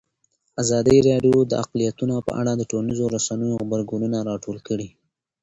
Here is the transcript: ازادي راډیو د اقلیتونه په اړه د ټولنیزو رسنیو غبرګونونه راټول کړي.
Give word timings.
ازادي 0.61 0.97
راډیو 1.09 1.37
د 1.51 1.53
اقلیتونه 1.63 2.15
په 2.27 2.31
اړه 2.41 2.51
د 2.55 2.61
ټولنیزو 2.71 3.05
رسنیو 3.15 3.59
غبرګونونه 3.61 4.17
راټول 4.29 4.57
کړي. 4.67 4.89